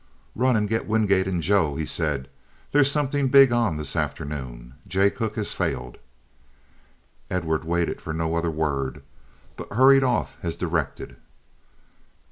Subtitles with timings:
[0.35, 2.27] "Run and get Wingate and Joe," he said.
[2.71, 4.73] "There's something big on this afternoon.
[4.87, 5.99] Jay Cooke has failed."
[7.29, 9.03] Edward waited for no other word,
[9.57, 11.17] but hurried off as directed.